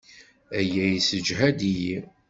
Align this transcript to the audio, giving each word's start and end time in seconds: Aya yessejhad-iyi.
Aya 0.59 0.83
yessejhad-iyi. 0.93 1.97